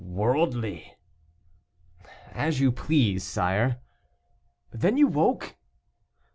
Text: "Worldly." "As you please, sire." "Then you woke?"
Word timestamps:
"Worldly." 0.03 0.95
"As 2.31 2.59
you 2.59 2.71
please, 2.71 3.23
sire." 3.23 3.81
"Then 4.71 4.97
you 4.97 5.05
woke?" 5.05 5.57